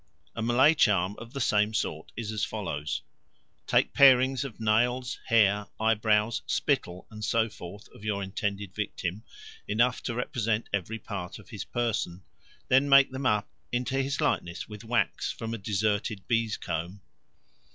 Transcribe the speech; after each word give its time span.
A 0.35 0.41
Malay 0.41 0.73
charm 0.73 1.15
of 1.19 1.31
the 1.31 1.39
same 1.39 1.75
sort 1.75 2.11
is 2.17 2.31
as 2.31 2.43
follows. 2.43 3.03
Take 3.67 3.93
parings 3.93 4.43
of 4.43 4.59
nails, 4.59 5.19
hair, 5.27 5.67
eyebrows, 5.79 6.41
spittle, 6.47 7.05
and 7.11 7.23
so 7.23 7.49
forth 7.49 7.87
of 7.89 8.03
your 8.03 8.23
intended 8.23 8.73
victim, 8.73 9.21
enough 9.67 10.01
to 10.01 10.15
represent 10.15 10.69
every 10.73 10.97
part 10.97 11.37
of 11.37 11.49
his 11.49 11.65
person, 11.65 12.13
and 12.13 12.21
then 12.67 12.89
make 12.89 13.11
them 13.11 13.27
up 13.27 13.47
into 13.71 14.01
his 14.01 14.19
likeness 14.19 14.67
with 14.67 14.83
wax 14.83 15.31
from 15.31 15.53
a 15.53 15.59
deserted 15.59 16.27
bees' 16.27 16.57
comb. 16.57 17.01